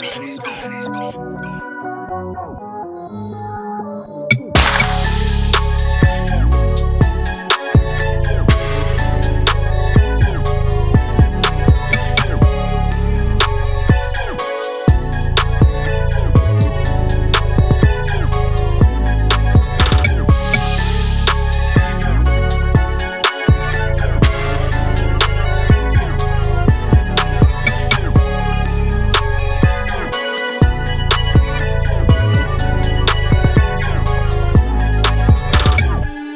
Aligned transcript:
me. 0.00 0.27